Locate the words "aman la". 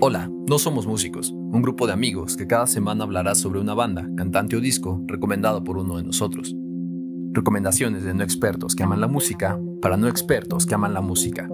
8.84-9.08, 10.76-11.00